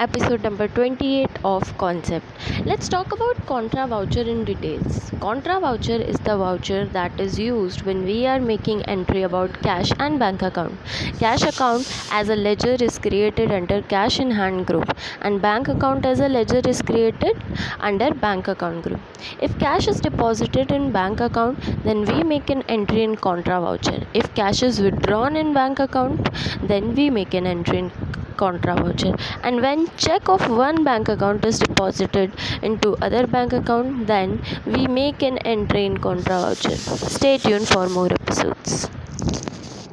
episode 0.00 0.42
number 0.42 0.66
28 0.66 1.30
of 1.44 1.76
Concept. 1.78 2.26
Let's 2.64 2.88
talk 2.88 3.12
about 3.12 3.46
contra 3.46 3.86
voucher 3.86 4.22
in 4.22 4.44
details. 4.44 5.10
Contra 5.20 5.60
voucher 5.60 5.96
is 5.96 6.16
the 6.18 6.36
voucher 6.36 6.86
that 6.86 7.20
is 7.20 7.38
used 7.38 7.82
when 7.82 8.04
we 8.04 8.26
are 8.26 8.40
making 8.40 8.82
entry 8.82 9.22
about 9.22 9.52
cash 9.62 9.92
and 10.00 10.18
bank 10.18 10.42
account. 10.42 10.74
Cash 11.18 11.42
account 11.42 11.86
as 12.10 12.28
a 12.28 12.34
ledger 12.34 12.76
is 12.80 12.98
created 12.98 13.52
under 13.52 13.82
cash 13.82 14.18
in 14.18 14.32
hand 14.32 14.66
group 14.66 14.96
and 15.20 15.40
bank 15.40 15.68
account 15.68 16.04
as 16.04 16.20
a 16.20 16.28
ledger 16.28 16.60
is 16.68 16.82
created 16.82 17.40
under 17.78 18.12
bank 18.12 18.48
account 18.48 18.82
group. 18.82 19.00
If 19.40 19.58
cash 19.58 19.86
is 19.86 20.00
deposited 20.00 20.72
in 20.72 20.90
bank 20.90 21.20
account 21.20 21.58
then 21.84 22.04
we 22.04 22.24
make 22.24 22.50
an 22.50 22.62
entry 22.62 23.04
in 23.04 23.16
contra 23.16 23.60
voucher. 23.60 24.04
If 24.12 24.34
cash 24.34 24.62
is 24.62 24.80
withdrawn 24.80 25.36
in 25.36 25.54
bank 25.54 25.78
account 25.78 26.28
then 26.62 26.94
we 26.94 27.10
make 27.10 27.32
an 27.34 27.46
entry 27.46 27.78
in 27.78 27.90
contra 28.42 28.74
voucher 28.82 29.14
and 29.42 29.60
when 29.66 29.86
check 29.96 30.28
of 30.28 30.48
one 30.64 30.82
bank 30.84 31.08
account 31.08 31.44
is 31.44 31.58
deposited 31.58 32.32
into 32.62 32.96
other 33.08 33.26
bank 33.26 33.52
account 33.52 34.06
then 34.06 34.40
we 34.66 34.86
make 34.86 35.22
an 35.22 35.38
entry 35.54 35.84
in 35.90 35.96
contra 36.08 36.40
voucher 36.46 36.76
stay 37.16 37.36
tuned 37.38 37.68
for 37.74 37.88
more 37.98 38.10
episodes 38.20 38.88